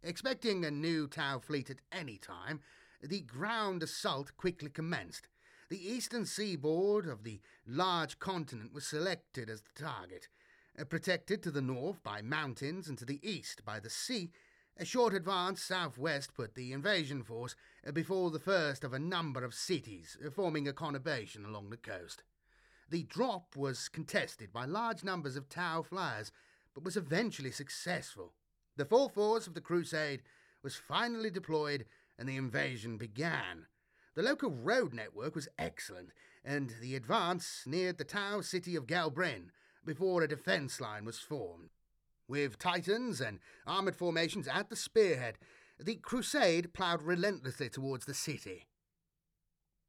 Expecting 0.02 0.66
a 0.66 0.70
new 0.70 1.06
Tau 1.06 1.38
fleet 1.38 1.70
at 1.70 1.80
any 1.90 2.18
time, 2.18 2.60
the 3.02 3.22
ground 3.22 3.82
assault 3.82 4.36
quickly 4.36 4.68
commenced. 4.68 5.28
The 5.70 5.82
eastern 5.82 6.26
seaboard 6.26 7.06
of 7.06 7.24
the 7.24 7.40
large 7.66 8.18
continent 8.18 8.74
was 8.74 8.86
selected 8.86 9.48
as 9.48 9.62
the 9.62 9.82
target. 9.82 10.28
Uh, 10.78 10.84
protected 10.84 11.42
to 11.42 11.50
the 11.50 11.62
north 11.62 12.00
by 12.04 12.22
mountains 12.22 12.88
and 12.88 12.96
to 12.96 13.04
the 13.04 13.18
east 13.28 13.64
by 13.64 13.80
the 13.80 13.90
sea, 13.90 14.30
a 14.76 14.84
short 14.84 15.12
advance 15.12 15.60
southwest 15.60 16.34
put 16.34 16.54
the 16.54 16.72
invasion 16.72 17.22
force 17.24 17.56
uh, 17.84 17.90
before 17.90 18.30
the 18.30 18.38
first 18.38 18.84
of 18.84 18.92
a 18.92 18.98
number 18.98 19.42
of 19.42 19.54
cities, 19.54 20.16
uh, 20.24 20.30
forming 20.30 20.68
a 20.68 20.72
conurbation 20.72 21.44
along 21.44 21.70
the 21.70 21.76
coast. 21.76 22.22
The 22.90 23.02
drop 23.02 23.56
was 23.56 23.88
contested 23.88 24.52
by 24.52 24.66
large 24.66 25.02
numbers 25.02 25.34
of 25.34 25.48
Tau 25.48 25.82
flyers, 25.82 26.30
but 26.74 26.84
was 26.84 26.96
eventually 26.96 27.50
successful. 27.50 28.34
The 28.76 28.84
full 28.84 29.08
force 29.08 29.48
of 29.48 29.54
the 29.54 29.60
crusade 29.60 30.22
was 30.62 30.76
finally 30.76 31.30
deployed 31.30 31.86
and 32.16 32.28
the 32.28 32.36
invasion 32.36 32.98
began. 32.98 33.66
The 34.14 34.22
local 34.22 34.50
road 34.50 34.94
network 34.94 35.34
was 35.34 35.48
excellent, 35.58 36.10
and 36.44 36.74
the 36.80 36.94
advance 36.94 37.64
neared 37.66 37.98
the 37.98 38.04
Tau 38.04 38.42
city 38.42 38.76
of 38.76 38.86
Gel'bryn 38.86 39.50
before 39.88 40.22
a 40.22 40.28
defence 40.28 40.80
line 40.82 41.06
was 41.06 41.18
formed. 41.18 41.70
With 42.28 42.58
Titans 42.58 43.22
and 43.22 43.40
armoured 43.66 43.96
formations 43.96 44.46
at 44.46 44.68
the 44.68 44.76
spearhead, 44.76 45.38
the 45.80 45.94
crusade 45.96 46.74
ploughed 46.74 47.02
relentlessly 47.02 47.70
towards 47.70 48.04
the 48.04 48.12
city. 48.12 48.66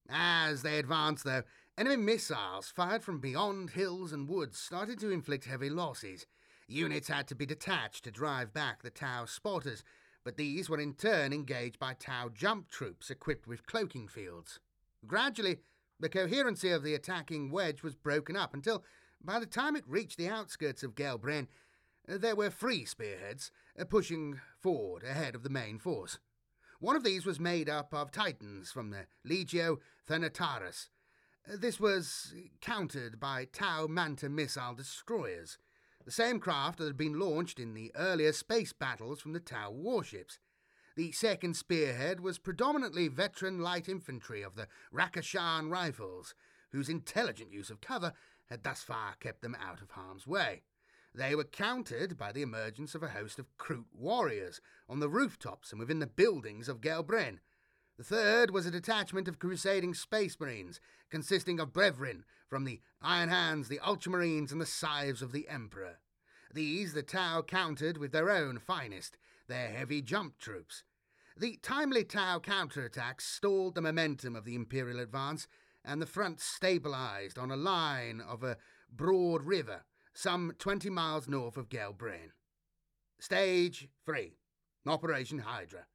As 0.10 0.62
they 0.62 0.79
advanced, 0.79 1.25
though, 1.25 1.44
enemy 1.77 1.98
missiles 1.98 2.72
fired 2.74 3.03
from 3.03 3.20
beyond 3.20 3.72
hills 3.72 4.13
and 4.13 4.29
woods 4.29 4.58
started 4.58 5.00
to 5.00 5.12
inflict 5.12 5.46
heavy 5.46 5.70
losses. 5.70 6.25
Units 6.68 7.10
had 7.10 7.27
to 7.27 7.36
be 7.36 7.46
detached 7.46 8.06
to 8.06 8.12
drive 8.12 8.53
back 8.53 8.82
the 8.82 8.89
Tau 8.89 9.25
spotters, 9.25 9.84
but 10.24 10.38
these 10.38 10.70
were 10.70 10.79
in 10.79 10.94
turn 10.94 11.34
engaged 11.34 11.77
by 11.77 11.94
Tau 11.94 12.29
jump 12.34 12.70
troops 12.70 13.10
equipped 13.10 13.48
with 13.48 13.68
cloaking 13.68 14.08
fields. 14.08 14.62
Gradually, 15.06 15.58
the 16.00 16.10
coherency 16.10 16.70
of 16.70 16.84
the 16.84 16.94
attacking 16.94 17.51
wedge 17.51 17.84
was 17.84 17.96
broken 17.96 18.38
up 18.38 18.53
until, 18.53 18.86
by 19.23 19.39
the 19.39 19.45
time 19.45 19.75
it 19.75 19.83
reached 19.88 20.17
the 20.17 20.29
outskirts 20.29 20.83
of 20.83 20.95
Gel'bryn, 20.95 21.47
there 22.07 22.35
were 22.35 22.49
three 22.49 22.85
spearheads 22.85 23.51
uh, 23.79 23.85
pushing 23.85 24.39
forward 24.59 25.03
ahead 25.03 25.35
of 25.35 25.43
the 25.43 25.49
main 25.49 25.77
force. 25.77 26.17
One 26.79 26.95
of 26.95 27.03
these 27.03 27.25
was 27.25 27.39
made 27.39 27.69
up 27.69 27.93
of 27.93 28.11
Titans 28.11 28.71
from 28.71 28.89
the 28.89 29.05
Legio 29.27 29.77
Thanataris. 30.07 30.89
This 31.45 31.79
was 31.79 32.33
countered 32.61 33.19
by 33.19 33.45
Tau 33.45 33.88
Manta 33.88 34.29
missile 34.29 34.75
destroyers, 34.75 35.57
the 36.05 36.11
same 36.11 36.39
craft 36.39 36.79
that 36.79 36.85
had 36.85 36.97
been 36.97 37.19
launched 37.19 37.59
in 37.59 37.73
the 37.73 37.91
earlier 37.95 38.31
space 38.31 38.73
battles 38.73 39.19
from 39.19 39.33
the 39.33 39.39
Tau 39.39 39.69
warships. 39.71 40.39
The 40.95 41.11
second 41.11 41.55
spearhead 41.55 42.19
was 42.19 42.39
predominantly 42.39 43.07
veteran 43.07 43.59
light 43.59 43.88
infantry 43.88 44.41
of 44.41 44.55
the 44.55 44.67
Rakashan 44.93 45.69
Rifles, 45.69 46.33
whose 46.71 46.89
intelligent 46.89 47.51
use 47.51 47.69
of 47.69 47.81
cover 47.81 48.13
had 48.50 48.63
thus 48.63 48.82
far 48.82 49.15
kept 49.20 49.41
them 49.41 49.56
out 49.60 49.82
of 49.82 49.91
harm's 49.91 50.27
way. 50.27 50.63
They 51.13 51.36
were 51.36 51.44
countered 51.44 52.18
by 52.18 52.32
the 52.32 52.41
emergence 52.41 52.94
of 52.96 53.03
a 53.03 53.10
host 53.10 53.39
of 53.39 53.58
Kroot 53.58 53.86
warriors 53.94 54.62
on 54.88 55.00
the 55.00 55.10
rooftops 55.10 55.72
and 55.72 55.79
within 55.79 56.00
the 56.00 56.08
buildings 56.08 56.70
of 56.70 56.82
Gel'bryn. 56.82 57.39
The 57.98 58.03
third 58.03 58.51
was 58.51 58.65
a 58.65 58.72
detachment 58.72 59.27
of 59.27 59.39
crusading 59.39 59.94
space 59.94 60.39
marines, 60.39 60.79
consisting 61.10 61.60
of 61.60 61.74
brethren 61.74 62.24
from 62.48 62.63
the 62.63 62.82
Iron 63.01 63.29
Hands, 63.29 63.68
the 63.68 63.79
Ultramarines, 63.79 64.51
and 64.51 64.62
the 64.62 64.65
Scythes 64.65 65.22
of 65.22 65.32
the 65.32 65.50
Emperor. 65.50 66.00
These 66.53 66.94
the 66.94 67.03
Tau 67.03 67.41
countered 67.41 67.98
with 67.98 68.12
their 68.12 68.29
own 68.29 68.58
finest, 68.58 69.18
their 69.48 69.70
heavy 69.70 70.01
jump 70.01 70.38
troops. 70.38 70.84
The 71.36 71.60
timely 71.62 72.03
Tau 72.03 72.39
counterattacks 72.39 73.22
stalled 73.22 73.75
the 73.75 73.82
momentum 73.82 74.36
of 74.36 74.46
the 74.46 74.56
Imperial 74.56 75.00
advance, 75.00 75.48
and 75.89 76.00
the 76.00 76.05
front 76.05 76.39
stabilized 76.39 77.39
on 77.39 77.50
a 77.50 77.58
line 77.58 78.22
of 78.22 78.43
a 78.43 78.58
broad 78.91 79.43
river 79.43 79.84
some 80.13 80.53
20 80.60 80.88
miles 80.91 81.27
north 81.27 81.58
of 81.58 81.67
Gel'bryn. 81.67 82.31
Stage 83.19 83.88
3 84.05 84.38
Operation 84.86 85.39
Hydra. 85.39 85.86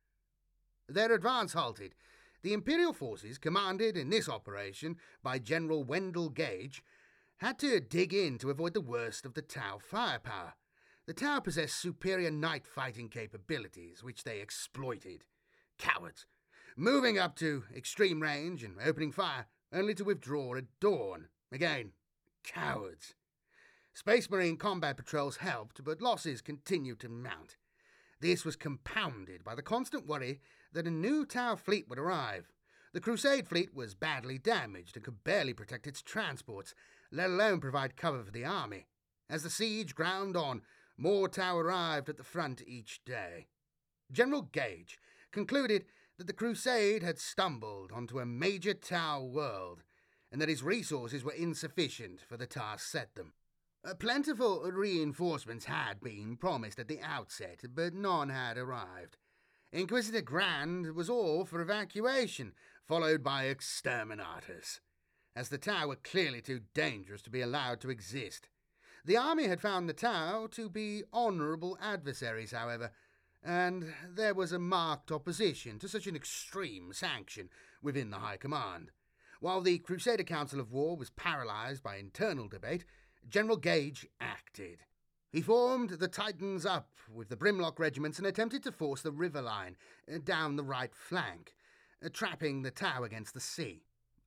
Their 0.88 1.12
advance 1.14 1.52
halted. 1.52 1.94
The 2.42 2.52
Imperial 2.52 2.92
forces, 2.92 3.38
commanded 3.38 3.96
in 3.96 4.10
this 4.10 4.28
operation 4.28 4.96
by 5.22 5.38
General 5.38 5.84
Wendell 5.84 6.28
Gage, 6.28 6.82
had 7.38 7.58
to 7.60 7.78
dig 7.78 8.12
in 8.12 8.36
to 8.38 8.50
avoid 8.50 8.74
the 8.74 8.80
worst 8.80 9.24
of 9.24 9.34
the 9.34 9.42
Tau 9.42 9.78
firepower. 9.78 10.54
The 11.06 11.14
Tau 11.14 11.38
possessed 11.38 11.80
superior 11.80 12.32
night 12.32 12.66
fighting 12.66 13.08
capabilities, 13.08 14.02
which 14.02 14.24
they 14.24 14.40
exploited. 14.40 15.24
Cowards! 15.78 16.26
Moving 16.76 17.16
up 17.16 17.36
to 17.36 17.62
extreme 17.74 18.20
range 18.20 18.64
and 18.64 18.76
opening 18.84 19.12
fire, 19.12 19.46
only 19.73 19.94
to 19.94 20.04
withdraw 20.04 20.54
at 20.56 20.64
dawn. 20.80 21.28
Again, 21.52 21.92
cowards. 22.42 23.14
Space 23.92 24.28
Marine 24.28 24.56
combat 24.56 24.97
patrols 24.97 25.37
helped, 25.37 25.85
but 25.85 26.02
losses 26.02 26.40
continued 26.40 26.99
to 27.00 27.09
mount. 27.09 27.56
This 28.21 28.44
was 28.44 28.56
compounded 28.56 29.44
by 29.44 29.54
the 29.54 29.62
constant 29.62 30.06
worry 30.06 30.40
that 30.73 30.87
a 30.87 30.90
new 30.90 31.25
Tau 31.25 31.56
fleet 31.56 31.88
would 31.88 31.99
arrive. 31.99 32.50
The 32.92 33.00
Crusade 33.00 33.49
fleet 33.49 33.75
was 33.75 33.94
badly 33.94 34.38
damaged 34.38 34.97
and 34.97 35.04
could 35.04 35.25
barely 35.25 35.52
protect 35.52 35.87
its 35.87 36.02
transports, 36.02 36.75
let 37.11 37.30
alone 37.30 37.61
provide 37.61 37.97
cover 37.97 38.23
for 38.23 38.30
the 38.30 38.44
army. 38.44 38.87
As 39.28 39.42
the 39.42 39.50
siege 39.50 39.94
ground 39.94 40.37
on, 40.37 40.62
more 40.97 41.28
Tau 41.28 41.59
arrived 41.59 42.09
at 42.09 42.16
the 42.16 42.25
front 42.25 42.62
each 42.66 43.04
day. 43.04 43.47
General 44.12 44.42
Gage 44.42 44.99
concluded 45.33 45.87
that 46.18 46.26
the 46.26 46.33
Crusade 46.33 47.02
had 47.02 47.18
stumbled 47.18 47.92
onto 47.92 48.18
a 48.18 48.26
major 48.26 48.75
Tau 48.75 49.23
world, 49.23 49.83
and 50.30 50.40
that 50.40 50.49
his 50.49 50.62
resources 50.62 51.25
were 51.25 51.33
insufficient 51.33 52.21
for 52.21 52.37
the 52.37 52.47
task 52.47 52.88
set 52.88 53.14
them. 53.14 53.33
Uh, 53.85 53.94
plentiful 53.94 54.62
reinforcements 54.62 55.66
had 55.66 56.00
been 56.00 56.37
promised 56.37 56.78
at 56.78 56.88
the 56.88 57.00
outset, 57.02 57.64
but 57.75 57.94
none 57.94 58.30
had 58.30 58.56
arrived. 58.56 59.18
Inquisitor 59.73 60.23
Grand 60.23 60.94
was 60.94 61.11
all 61.11 61.44
for 61.44 61.61
evacuation, 61.61 62.52
followed 62.87 63.23
by 63.23 63.44
exterminators, 63.44 64.80
as 65.35 65.49
the 65.49 65.59
Tau 65.59 65.88
were 65.88 65.97
clearly 65.97 66.40
too 66.40 66.61
dangerous 66.75 67.23
to 67.23 67.30
be 67.30 67.40
allowed 67.40 67.80
to 67.80 67.90
exist. 67.90 68.49
The 69.04 69.16
army 69.16 69.49
had 69.49 69.61
found 69.61 69.88
the 69.88 69.92
Tau 69.92 70.47
to 70.52 70.71
be 70.71 71.02
honourable 71.12 71.76
adversaries, 71.83 72.52
however, 72.52 72.92
and 73.44 73.92
there 74.08 74.34
was 74.34 74.52
a 74.52 74.58
marked 74.58 75.12
opposition 75.12 75.78
to 75.78 75.88
such 75.88 76.06
an 76.06 76.16
extreme 76.16 76.92
sanction 76.92 77.50
within 77.82 78.10
the 78.10 78.18
High 78.18 78.38
Command. 78.38 78.90
While 79.40 79.60
the 79.60 79.78
Crusader 79.78 80.24
Council 80.24 80.60
of 80.60 80.72
War 80.72 80.96
was 80.96 81.10
paralysed 81.10 81.82
by 81.82 81.96
internal 81.96 82.48
debate, 82.48 82.84
General 83.28 83.58
Gage 83.58 84.06
acted. 84.20 84.78
He 85.30 85.42
formed 85.42 85.90
the 85.90 86.08
Titans 86.08 86.64
up 86.64 86.90
with 87.12 87.28
the 87.28 87.36
Brimlock 87.36 87.78
regiments 87.78 88.18
and 88.18 88.26
attempted 88.26 88.62
to 88.62 88.72
force 88.72 89.02
the 89.02 89.10
river 89.10 89.42
line 89.42 89.76
uh, 90.08 90.18
down 90.22 90.56
the 90.56 90.62
right 90.62 90.94
flank, 90.94 91.54
uh, 92.04 92.08
trapping 92.12 92.62
the 92.62 92.70
Tau 92.70 93.02
against 93.02 93.34
the 93.34 93.40
sea. 93.40 93.82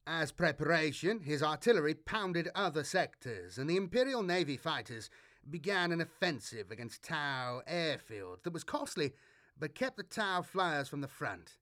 As 0.05 0.31
preparation, 0.31 1.21
his 1.21 1.41
artillery 1.41 1.93
pounded 1.93 2.49
other 2.53 2.83
sectors, 2.83 3.57
and 3.57 3.69
the 3.69 3.77
Imperial 3.77 4.21
Navy 4.21 4.57
fighters 4.57 5.09
began 5.49 5.91
an 5.91 6.01
offensive 6.01 6.71
against 6.71 7.03
Tau 7.03 7.61
airfields 7.69 8.43
that 8.43 8.53
was 8.53 8.63
costly 8.63 9.13
but 9.59 9.75
kept 9.75 9.97
the 9.97 10.03
Tau 10.03 10.41
flyers 10.41 10.87
from 10.87 11.01
the 11.01 11.07
front. 11.07 11.57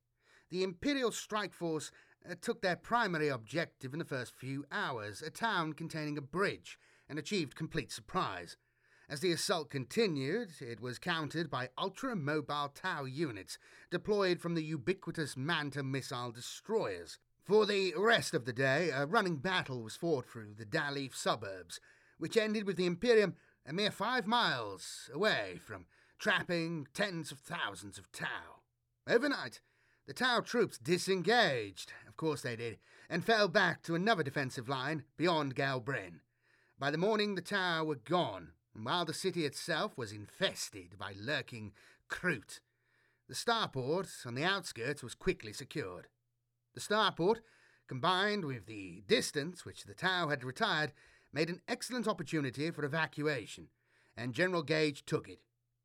The 0.49 0.63
Imperial 0.63 1.11
Strike 1.11 1.53
Force 1.53 1.91
uh, 2.29 2.35
took 2.39 2.61
their 2.61 2.75
primary 2.75 3.29
objective 3.29 3.93
in 3.93 3.99
the 3.99 4.05
first 4.05 4.35
few 4.35 4.65
hours, 4.71 5.21
a 5.21 5.29
town 5.29 5.73
containing 5.73 6.17
a 6.17 6.21
bridge 6.21 6.77
and 7.07 7.17
achieved 7.17 7.55
complete 7.55 7.91
surprise. 7.91 8.57
As 9.07 9.19
the 9.19 9.31
assault 9.31 9.69
continued, 9.69 10.49
it 10.59 10.79
was 10.81 10.97
countered 10.97 11.49
by 11.49 11.69
ultra 11.77 12.15
mobile 12.15 12.71
Tau 12.73 13.05
units 13.05 13.59
deployed 13.91 14.41
from 14.41 14.55
the 14.55 14.63
ubiquitous 14.63 15.37
Manta 15.37 15.83
missile 15.83 16.31
destroyers. 16.31 17.19
For 17.43 17.67
the 17.67 17.93
rest 17.95 18.33
of 18.33 18.45
the 18.45 18.53
day, 18.53 18.89
a 18.89 19.05
running 19.05 19.35
battle 19.35 19.83
was 19.83 19.95
fought 19.95 20.27
through 20.27 20.55
the 20.55 20.65
Dal'yth 20.65 21.13
suburbs, 21.13 21.79
which 22.17 22.37
ended 22.37 22.65
with 22.65 22.77
the 22.77 22.87
Imperium 22.87 23.35
a 23.65 23.73
mere 23.73 23.91
five 23.91 24.27
miles 24.27 25.09
away 25.13 25.59
from 25.65 25.85
trapping 26.19 26.87
tens 26.93 27.31
of 27.31 27.39
thousands 27.39 27.97
of 27.97 28.11
Tau. 28.11 28.61
Overnight, 29.07 29.61
the 30.07 30.13
Tau 30.13 30.39
troops 30.41 30.77
disengaged, 30.77 31.91
of 32.07 32.15
course 32.15 32.41
they 32.41 32.55
did, 32.55 32.77
and 33.09 33.25
fell 33.25 33.47
back 33.47 33.81
to 33.83 33.95
another 33.95 34.23
defensive 34.23 34.69
line 34.69 35.03
beyond 35.17 35.55
Gel'bryn. 35.55 36.19
By 36.77 36.91
the 36.91 36.97
morning, 36.97 37.35
the 37.35 37.41
Tau 37.41 37.83
were 37.83 37.95
gone, 37.95 38.51
and 38.75 38.85
while 38.85 39.05
the 39.05 39.13
city 39.13 39.45
itself 39.45 39.97
was 39.97 40.11
infested 40.11 40.97
by 40.99 41.13
lurking 41.19 41.71
Kroot, 42.09 42.59
the 43.27 43.33
starport 43.33 44.27
on 44.27 44.35
the 44.35 44.43
outskirts 44.43 45.01
was 45.01 45.15
quickly 45.15 45.53
secured. 45.53 46.07
The 46.75 46.81
starport, 46.81 47.37
combined 47.87 48.45
with 48.45 48.67
the 48.67 49.03
distance 49.07 49.65
which 49.65 49.85
the 49.85 49.95
Tau 49.95 50.27
had 50.27 50.43
retired, 50.43 50.91
made 51.35 51.49
an 51.49 51.59
excellent 51.67 52.07
opportunity 52.07 52.71
for 52.71 52.85
evacuation, 52.85 53.67
and 54.15 54.33
General 54.33 54.63
Gage 54.63 55.05
took 55.05 55.27
it. 55.27 55.39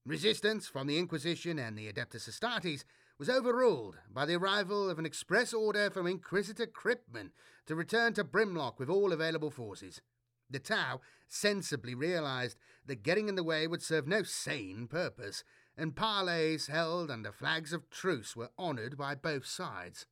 Resistance 0.07 0.69
from 0.69 0.87
the 0.87 0.97
Inquisition 0.97 1.59
and 1.59 1.77
the 1.77 1.93
Adeptus 1.93 2.29
Astartes 2.29 2.85
was 3.19 3.29
overruled 3.29 3.97
by 4.09 4.25
the 4.25 4.37
arrival 4.37 4.89
of 4.89 5.01
an 5.01 5.05
express 5.05 5.53
order 5.53 5.91
from 5.91 6.07
Inquisitor 6.07 6.67
Kryptman 6.67 7.33
to 7.67 7.75
return 7.75 8.15
to 8.15 8.23
Brimlock 8.23 8.79
with 8.79 8.89
all 8.89 9.13
available 9.13 9.51
forces. 9.51 10.01
The 10.49 10.61
Tau 10.61 11.01
sensibly 11.29 11.97
realized 11.97 12.57
that 12.87 13.03
getting 13.03 13.29
in 13.29 13.35
the 13.35 13.45
way 13.45 13.67
would 13.67 13.83
serve 13.83 14.07
no 14.07 14.23
sane 14.23 14.87
purpose, 14.87 15.43
and 15.77 15.97
parleys 15.97 16.69
held 16.69 17.11
under 17.11 17.33
flags 17.33 17.73
of 17.73 17.91
truce 17.91 18.37
were 18.37 18.51
honoured 18.57 18.97
by 18.97 19.17
both 19.17 19.47
sides. 19.47 20.07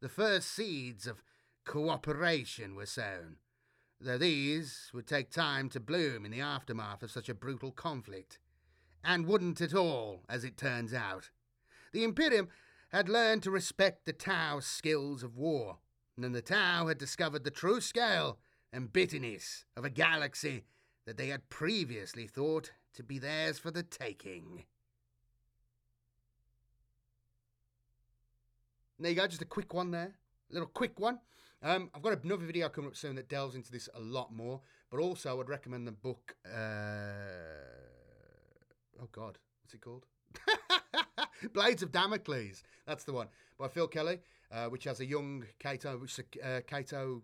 The 0.00 0.08
first 0.08 0.48
seeds 0.52 1.06
of 1.06 1.22
cooperation 1.64 2.74
were 2.74 2.86
sown, 2.86 3.36
though 4.04 4.18
these 4.18 4.90
would 4.92 5.06
take 5.06 5.30
time 5.30 5.68
to 5.70 5.80
bloom 5.80 6.24
in 6.24 6.30
the 6.30 6.40
aftermath 6.40 7.02
of 7.02 7.10
such 7.10 7.28
a 7.28 7.34
brutal 7.34 7.70
conflict. 7.70 8.38
And 9.04 9.26
wouldn't 9.26 9.60
at 9.60 9.74
all, 9.74 10.22
as 10.28 10.44
it 10.44 10.56
turns 10.56 10.94
out. 10.94 11.30
The 11.92 12.04
Imperium 12.04 12.48
had 12.90 13.08
learned 13.08 13.42
to 13.42 13.50
respect 13.50 14.04
the 14.04 14.12
Tau's 14.12 14.66
skills 14.66 15.22
of 15.22 15.36
war, 15.36 15.78
And 16.16 16.34
the 16.34 16.42
Tau 16.42 16.86
had 16.86 16.98
discovered 16.98 17.42
the 17.44 17.50
true 17.50 17.80
scale 17.80 18.38
and 18.72 18.92
bitterness 18.92 19.64
of 19.76 19.84
a 19.84 19.90
galaxy 19.90 20.64
that 21.06 21.16
they 21.16 21.28
had 21.28 21.48
previously 21.48 22.26
thought 22.26 22.72
to 22.94 23.02
be 23.02 23.18
theirs 23.18 23.58
for 23.58 23.70
the 23.70 23.82
taking. 23.82 24.64
There 28.98 29.10
you 29.10 29.16
go, 29.16 29.26
just 29.26 29.42
a 29.42 29.46
quick 29.46 29.74
one 29.74 29.90
there. 29.90 30.14
A 30.50 30.52
little 30.52 30.68
quick 30.68 31.00
one. 31.00 31.18
Um, 31.64 31.90
I've 31.94 32.02
got 32.02 32.24
another 32.24 32.44
video 32.44 32.68
coming 32.68 32.90
up 32.90 32.96
soon 32.96 33.14
that 33.14 33.28
delves 33.28 33.54
into 33.54 33.70
this 33.70 33.88
a 33.94 34.00
lot 34.00 34.34
more, 34.34 34.60
but 34.90 34.98
also 34.98 35.40
I'd 35.40 35.48
recommend 35.48 35.86
the 35.86 35.92
book. 35.92 36.34
Uh, 36.44 36.58
oh 39.00 39.08
God, 39.12 39.38
what's 39.62 39.74
it 39.74 39.80
called? 39.80 40.06
Blades 41.54 41.84
of 41.84 41.92
Damocles. 41.92 42.64
That's 42.84 43.04
the 43.04 43.12
one 43.12 43.28
by 43.58 43.68
Phil 43.68 43.86
Kelly, 43.86 44.18
uh, 44.50 44.66
which 44.66 44.84
has 44.84 44.98
a 44.98 45.06
young 45.06 45.44
Cato, 45.60 46.04
uh, 46.42 46.60
Cato 46.66 47.22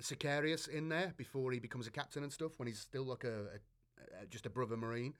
Sicarius 0.00 0.68
in 0.68 0.88
there 0.88 1.12
before 1.16 1.50
he 1.50 1.58
becomes 1.58 1.88
a 1.88 1.90
captain 1.90 2.22
and 2.22 2.32
stuff. 2.32 2.52
When 2.58 2.68
he's 2.68 2.78
still 2.78 3.04
like 3.04 3.24
a, 3.24 3.46
a, 4.22 4.26
just 4.30 4.46
a 4.46 4.50
brother 4.50 4.76
marine. 4.76 5.14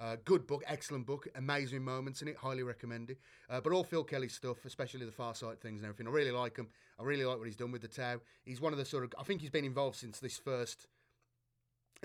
Uh, 0.00 0.16
good 0.24 0.46
book, 0.46 0.62
excellent 0.66 1.04
book, 1.04 1.28
amazing 1.34 1.82
moments 1.82 2.22
in 2.22 2.28
it. 2.28 2.36
Highly 2.36 2.62
recommend 2.62 3.10
it. 3.10 3.18
Uh, 3.50 3.60
but 3.60 3.72
all 3.72 3.84
Phil 3.84 4.02
Kelly 4.02 4.28
stuff, 4.28 4.64
especially 4.64 5.04
the 5.04 5.12
Far 5.12 5.34
Farsight 5.34 5.60
things 5.60 5.82
and 5.82 5.90
everything, 5.90 6.08
I 6.08 6.10
really 6.10 6.30
like 6.30 6.56
him. 6.56 6.68
I 6.98 7.02
really 7.02 7.24
like 7.24 7.38
what 7.38 7.46
he's 7.46 7.56
done 7.56 7.70
with 7.70 7.82
the 7.82 7.88
Tau. 7.88 8.20
He's 8.44 8.62
one 8.62 8.72
of 8.72 8.78
the 8.78 8.84
sort 8.86 9.04
of. 9.04 9.12
I 9.18 9.24
think 9.24 9.42
he's 9.42 9.50
been 9.50 9.64
involved 9.64 9.96
since 9.96 10.18
this 10.18 10.38
first. 10.38 10.86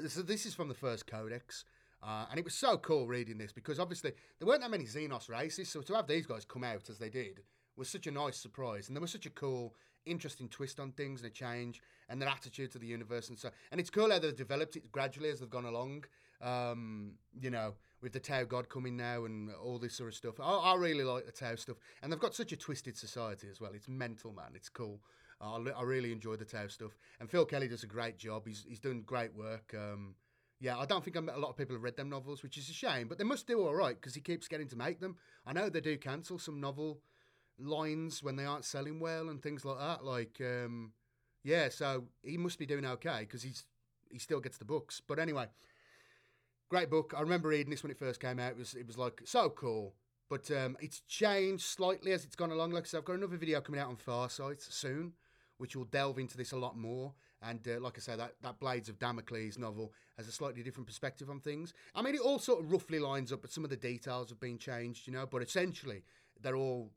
So 0.08 0.22
this 0.22 0.46
is 0.46 0.54
from 0.54 0.68
the 0.68 0.74
first 0.74 1.08
Codex. 1.08 1.64
Uh, 2.04 2.26
and 2.30 2.38
it 2.38 2.44
was 2.44 2.54
so 2.54 2.78
cool 2.78 3.08
reading 3.08 3.38
this 3.38 3.54
because 3.54 3.80
obviously 3.80 4.12
there 4.40 4.48
weren't 4.48 4.62
that 4.62 4.70
many 4.70 4.84
Xenos 4.84 5.30
races, 5.30 5.70
so 5.70 5.82
to 5.82 5.96
have 5.96 6.08
these 6.08 6.26
guys 6.26 6.44
come 6.46 6.64
out 6.64 6.90
as 6.90 7.00
they 7.00 7.10
did 7.10 7.42
was 7.78 7.90
such 7.90 8.08
a 8.08 8.12
nice 8.12 8.38
surprise, 8.38 8.88
and 8.88 8.96
there 8.96 9.02
was 9.02 9.12
such 9.12 9.26
a 9.26 9.30
cool, 9.32 9.74
interesting 10.06 10.48
twist 10.48 10.80
on 10.80 10.92
things 10.92 11.22
and 11.22 11.32
a 11.32 11.34
change 11.34 11.82
and 12.10 12.22
their 12.22 12.30
attitude 12.30 12.72
to 12.72 12.80
the 12.80 12.86
universe 12.86 13.30
and 13.30 13.40
so. 13.40 13.50
And 13.72 13.80
it's 13.80 13.90
cool 13.90 14.12
how 14.12 14.20
they've 14.20 14.36
developed 14.36 14.76
it 14.76 14.92
gradually 14.92 15.30
as 15.30 15.40
they've 15.40 15.50
gone 15.50 15.66
along. 15.66 16.06
Um, 16.42 17.14
you 17.40 17.50
know, 17.50 17.74
with 18.02 18.14
the 18.14 18.20
Tau 18.20 18.44
God 18.44 18.70
coming 18.70 18.98
now 18.98 19.26
and 19.26 19.50
all 19.64 19.80
this 19.80 19.96
sort 19.96 20.10
of 20.10 20.16
stuff. 20.16 20.40
I, 20.40 20.44
I, 20.44 20.76
really 20.76 21.04
like 21.04 21.26
the 21.26 21.32
Tau 21.32 21.56
stuff, 21.56 21.78
and 22.02 22.12
they've 22.12 22.20
got 22.20 22.36
such 22.36 22.52
a 22.52 22.58
twisted 22.58 22.98
society 22.98 23.48
as 23.50 23.60
well. 23.60 23.72
It's 23.74 23.88
mental, 23.88 24.32
man. 24.32 24.52
It's 24.54 24.70
cool. 24.70 25.02
I, 25.42 25.58
I 25.76 25.84
really 25.84 26.12
enjoy 26.12 26.36
the 26.36 26.46
Tau 26.46 26.68
stuff, 26.68 26.98
and 27.20 27.30
Phil 27.30 27.46
Kelly 27.46 27.68
does 27.68 27.84
a 27.84 27.88
great 27.88 28.18
job. 28.18 28.48
He's 28.48 28.66
he's 28.68 28.80
doing 28.80 29.02
great 29.02 29.34
work. 29.36 29.74
Um, 29.78 30.16
yeah, 30.60 30.78
I 30.78 30.86
don't 30.86 31.04
think 31.04 31.18
I 31.18 31.20
met 31.20 31.36
a 31.36 31.40
lot 31.40 31.50
of 31.50 31.58
people 31.58 31.76
have 31.76 31.84
read 31.84 31.98
them 31.98 32.10
novels, 32.10 32.42
which 32.42 32.58
is 32.58 32.70
a 32.70 32.74
shame, 32.74 33.08
but 33.08 33.18
they 33.18 33.24
must 33.24 33.48
do 33.48 33.62
all 33.62 33.74
right 33.74 33.96
because 33.96 34.16
he 34.16 34.22
keeps 34.22 34.48
getting 34.48 34.68
to 34.70 34.78
make 34.78 35.00
them. 35.00 35.18
I 35.46 35.54
know 35.54 35.70
they 35.70 35.82
do 35.82 35.98
cancel 35.98 36.40
some 36.40 36.62
novel 36.62 37.02
lines 37.60 38.24
when 38.24 38.36
they 38.36 38.46
aren't 38.46 38.66
selling 38.66 39.00
well 39.00 39.30
and 39.30 39.42
things 39.42 39.66
like 39.66 39.80
that. 39.80 40.04
Like, 40.04 40.42
um, 40.42 40.94
yeah, 41.44 41.70
so 41.70 42.06
he 42.24 42.38
must 42.38 42.58
be 42.58 42.66
doing 42.66 42.86
okay 42.86 43.20
because 43.22 43.44
he's 43.44 43.66
he 44.10 44.20
still 44.20 44.40
gets 44.40 44.58
the 44.58 44.66
books. 44.66 45.02
But 45.06 45.20
anyway, 45.20 45.48
great 46.70 46.90
book. 46.90 47.14
I 47.16 47.22
remember 47.22 47.50
reading 47.50 47.70
this 47.70 47.84
when 47.84 47.92
it 47.92 48.00
first 48.00 48.20
came 48.20 48.40
out. 48.40 48.52
It 48.52 48.58
was 48.58 48.74
it 48.74 48.88
was 48.88 48.98
like 48.98 49.22
so 49.26 49.50
cool. 49.50 49.94
But 50.30 50.50
um, 50.50 50.76
it's 50.80 51.02
changed 51.02 51.64
slightly 51.64 52.12
as 52.12 52.26
it's 52.26 52.36
gone 52.36 52.52
along. 52.52 52.72
Like 52.72 52.84
I 52.84 52.88
said, 52.88 52.98
I've 52.98 53.06
got 53.06 53.18
another 53.18 53.38
video 53.38 53.62
coming 53.62 53.80
out 53.80 53.90
on 53.90 53.96
Farsight 53.96 54.62
soon, 54.62 55.14
which 55.58 55.76
will 55.76 55.86
delve 55.86 56.18
into 56.18 56.36
this 56.36 56.52
a 56.52 56.58
lot 56.58 56.76
more. 56.76 57.14
And 57.44 57.66
uh, 57.68 57.80
like 57.80 57.94
I 57.98 58.00
say, 58.00 58.16
that, 58.16 58.34
that 58.42 58.60
Blades 58.60 58.90
of 58.90 58.98
Damocles 58.98 59.60
novel 59.60 59.94
has 60.18 60.28
a 60.28 60.32
slightly 60.32 60.64
different 60.64 60.88
perspective 60.88 61.30
on 61.30 61.40
things. 61.40 61.74
I 61.94 62.02
mean, 62.02 62.16
it 62.16 62.22
all 62.22 62.40
sort 62.40 62.64
of 62.64 62.72
roughly 62.72 62.98
lines 62.98 63.32
up, 63.32 63.42
but 63.42 63.52
some 63.52 63.64
of 63.64 63.70
the 63.70 63.78
details 63.78 64.30
have 64.30 64.40
been 64.40 64.58
changed, 64.58 65.06
you 65.06 65.14
know. 65.14 65.28
But 65.28 65.44
essentially, 65.44 66.04
they're 66.42 66.56
all 66.56 66.92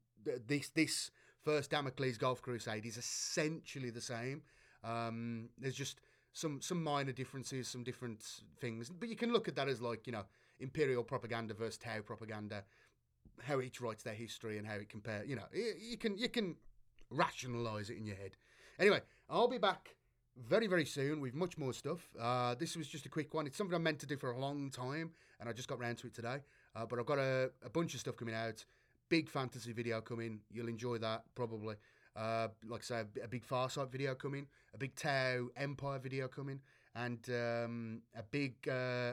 this 0.46 0.70
this 0.70 1.10
first 1.44 1.70
Damocles 1.70 2.16
Gulf 2.16 2.40
Crusade 2.40 2.86
is 2.86 2.96
essentially 2.96 3.90
the 3.90 4.00
same. 4.00 4.42
Um, 4.82 5.50
there's 5.58 5.74
just 5.74 6.00
some 6.32 6.60
some 6.60 6.82
minor 6.82 7.12
differences, 7.12 7.68
some 7.68 7.84
different 7.84 8.24
things, 8.60 8.90
but 8.90 9.08
you 9.08 9.16
can 9.16 9.32
look 9.32 9.48
at 9.48 9.56
that 9.56 9.68
as 9.68 9.80
like 9.80 10.06
you 10.06 10.12
know 10.12 10.24
imperial 10.60 11.02
propaganda 11.02 11.54
versus 11.54 11.78
Tau 11.78 12.00
propaganda, 12.00 12.64
how 13.42 13.60
each 13.60 13.80
writes 13.80 14.02
their 14.02 14.14
history 14.14 14.58
and 14.58 14.66
how 14.66 14.74
it 14.74 14.88
compares. 14.88 15.28
You 15.28 15.36
know, 15.36 15.46
you 15.52 15.96
can 15.96 16.16
you 16.18 16.28
can 16.28 16.56
rationalize 17.10 17.90
it 17.90 17.96
in 17.96 18.06
your 18.06 18.16
head. 18.16 18.36
Anyway, 18.78 19.00
I'll 19.28 19.48
be 19.48 19.58
back 19.58 19.94
very 20.36 20.66
very 20.66 20.84
soon 20.84 21.20
with 21.20 21.34
much 21.34 21.58
more 21.58 21.72
stuff. 21.72 22.08
Uh, 22.18 22.54
this 22.54 22.76
was 22.76 22.88
just 22.88 23.06
a 23.06 23.08
quick 23.08 23.34
one. 23.34 23.46
It's 23.46 23.56
something 23.56 23.74
I 23.74 23.78
meant 23.78 23.98
to 24.00 24.06
do 24.06 24.16
for 24.16 24.30
a 24.30 24.38
long 24.38 24.70
time, 24.70 25.12
and 25.40 25.48
I 25.48 25.52
just 25.52 25.68
got 25.68 25.80
round 25.80 25.98
to 25.98 26.06
it 26.06 26.14
today. 26.14 26.38
Uh, 26.76 26.86
but 26.86 26.98
I've 26.98 27.06
got 27.06 27.18
a, 27.18 27.50
a 27.64 27.70
bunch 27.70 27.94
of 27.94 28.00
stuff 28.00 28.16
coming 28.16 28.34
out 28.34 28.64
big 29.08 29.28
fantasy 29.28 29.72
video 29.72 30.00
coming. 30.00 30.40
You'll 30.50 30.68
enjoy 30.68 30.98
that 30.98 31.24
probably. 31.34 31.76
Uh, 32.18 32.48
like 32.66 32.80
I 32.80 32.84
say, 32.84 33.04
a 33.22 33.28
big 33.28 33.46
Farsight 33.46 33.92
video 33.92 34.14
coming, 34.14 34.46
a 34.74 34.78
big 34.78 34.96
Tau 34.96 35.48
Empire 35.56 36.00
video 36.00 36.26
coming, 36.26 36.60
and 36.96 37.18
um, 37.30 38.02
a 38.16 38.24
big 38.24 38.54
uh, 38.68 39.12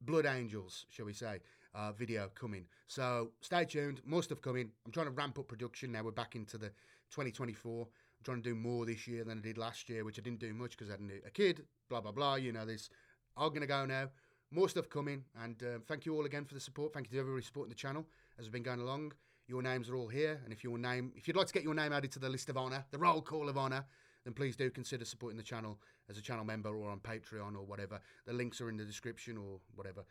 Blood 0.00 0.24
Angels, 0.24 0.86
shall 0.88 1.04
we 1.04 1.12
say, 1.12 1.40
uh, 1.74 1.92
video 1.92 2.30
coming. 2.34 2.64
So 2.86 3.32
stay 3.42 3.66
tuned. 3.66 4.00
More 4.06 4.22
stuff 4.22 4.40
coming. 4.40 4.70
I'm 4.86 4.92
trying 4.92 5.06
to 5.06 5.12
ramp 5.12 5.38
up 5.38 5.48
production 5.48 5.92
now. 5.92 6.02
We're 6.02 6.12
back 6.12 6.34
into 6.34 6.56
the 6.56 6.68
2024. 7.10 7.82
I'm 7.82 7.88
trying 8.24 8.42
to 8.42 8.48
do 8.48 8.54
more 8.54 8.86
this 8.86 9.06
year 9.06 9.24
than 9.24 9.38
I 9.38 9.42
did 9.42 9.58
last 9.58 9.88
year, 9.90 10.02
which 10.04 10.18
I 10.18 10.22
didn't 10.22 10.40
do 10.40 10.54
much 10.54 10.70
because 10.70 10.88
I 10.88 10.92
had 10.92 11.00
a 11.26 11.30
kid. 11.30 11.66
Blah 11.90 12.00
blah 12.00 12.12
blah. 12.12 12.36
You 12.36 12.52
know, 12.52 12.64
this. 12.64 12.88
I'm 13.36 13.52
gonna 13.52 13.66
go 13.66 13.84
now. 13.84 14.08
More 14.50 14.68
stuff 14.68 14.88
coming, 14.88 15.24
and 15.42 15.60
uh, 15.62 15.78
thank 15.86 16.06
you 16.06 16.14
all 16.14 16.24
again 16.24 16.44
for 16.44 16.54
the 16.54 16.60
support. 16.60 16.94
Thank 16.94 17.08
you 17.08 17.16
to 17.16 17.20
everybody 17.20 17.44
supporting 17.44 17.70
the 17.70 17.74
channel 17.74 18.06
as 18.38 18.46
we've 18.46 18.52
been 18.52 18.62
going 18.62 18.80
along. 18.80 19.12
Your 19.46 19.62
names 19.62 19.90
are 19.90 19.96
all 19.96 20.08
here, 20.08 20.40
and 20.44 20.52
if 20.52 20.64
your 20.64 20.78
name, 20.78 21.12
if 21.16 21.28
you'd 21.28 21.36
like 21.36 21.46
to 21.48 21.52
get 21.52 21.62
your 21.62 21.74
name 21.74 21.92
added 21.92 22.12
to 22.12 22.18
the 22.18 22.28
list 22.28 22.48
of 22.48 22.56
honour, 22.56 22.84
the 22.90 22.98
roll 22.98 23.20
call 23.20 23.48
of 23.48 23.58
honour, 23.58 23.84
then 24.24 24.32
please 24.32 24.56
do 24.56 24.70
consider 24.70 25.04
supporting 25.04 25.36
the 25.36 25.42
channel 25.42 25.78
as 26.08 26.16
a 26.16 26.22
channel 26.22 26.44
member 26.44 26.74
or 26.74 26.90
on 26.90 26.98
Patreon 27.00 27.54
or 27.54 27.64
whatever. 27.64 28.00
The 28.26 28.32
links 28.32 28.60
are 28.60 28.70
in 28.70 28.76
the 28.76 28.84
description 28.84 29.36
or 29.36 29.60
whatever. 29.74 30.04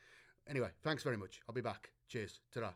Anyway, 0.47 0.69
thanks 0.83 1.03
very 1.03 1.17
much. 1.17 1.41
I'll 1.47 1.55
be 1.55 1.61
back. 1.61 1.89
Cheers. 2.07 2.41
Ta-da. 2.53 2.69